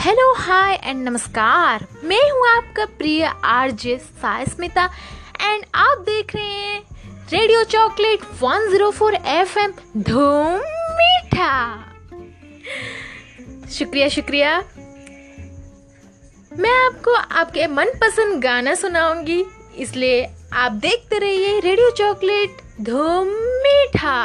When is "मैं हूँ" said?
2.04-2.46